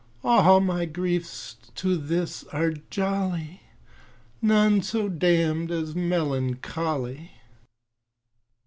All 0.23 0.59
my 0.61 0.85
griefs 0.85 1.55
to 1.75 1.95
this 1.95 2.43
are 2.45 2.71
jolly, 2.89 3.61
None 4.41 4.81
so 4.81 5.07
damn'd 5.07 5.69
as 5.69 5.93
melancholy. 5.95 7.33